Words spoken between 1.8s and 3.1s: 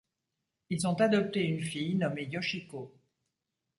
nommée Yoshiko.